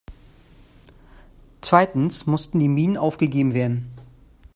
Zweitens 1.61 2.25
mussten 2.25 2.57
die 2.57 2.67
Minen 2.69 2.97
aufgegeben 2.97 3.53
werden. 3.53 3.91